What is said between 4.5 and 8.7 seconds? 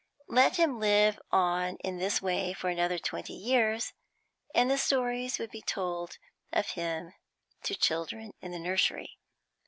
and stories would be told of him to children in the